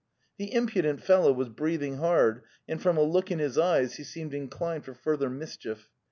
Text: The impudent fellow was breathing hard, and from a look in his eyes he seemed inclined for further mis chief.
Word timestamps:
The 0.39 0.51
impudent 0.55 1.03
fellow 1.03 1.31
was 1.31 1.49
breathing 1.49 1.97
hard, 1.97 2.41
and 2.67 2.81
from 2.81 2.97
a 2.97 3.03
look 3.03 3.29
in 3.29 3.37
his 3.37 3.59
eyes 3.59 3.97
he 3.97 4.03
seemed 4.03 4.33
inclined 4.33 4.83
for 4.83 4.95
further 4.95 5.29
mis 5.29 5.57
chief. 5.57 5.89